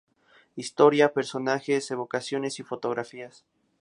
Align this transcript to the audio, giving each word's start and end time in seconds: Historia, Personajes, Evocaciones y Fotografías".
Historia, 0.55 1.13
Personajes, 1.13 1.91
Evocaciones 1.91 2.59
y 2.59 2.63
Fotografías". 2.63 3.45